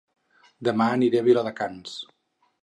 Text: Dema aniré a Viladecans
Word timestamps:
Dema 0.67 0.87
aniré 0.93 1.21
a 1.21 1.27
Viladecans 1.29 1.93